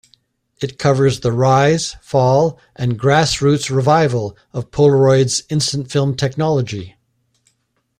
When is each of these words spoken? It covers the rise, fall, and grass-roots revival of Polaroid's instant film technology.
It 0.59 0.79
covers 0.79 1.19
the 1.19 1.31
rise, 1.31 1.95
fall, 2.01 2.57
and 2.75 2.97
grass-roots 2.97 3.69
revival 3.69 4.35
of 4.51 4.71
Polaroid's 4.71 5.43
instant 5.47 5.91
film 5.91 6.15
technology. 6.15 6.95